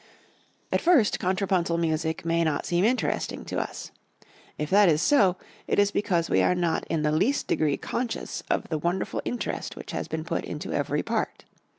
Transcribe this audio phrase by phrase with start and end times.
[0.71, 3.91] At first contrapuntal music may not seem interesting to us.
[4.57, 5.35] If that is so,
[5.67, 9.75] it is because we are not in the least degree conscious of the wonderful interest
[9.75, 11.45] which has been put into every part.